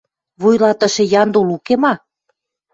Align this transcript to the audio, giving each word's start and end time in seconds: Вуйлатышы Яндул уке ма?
Вуйлатышы 0.41 1.03
Яндул 1.21 1.47
уке 1.55 1.75
ма? 1.81 1.93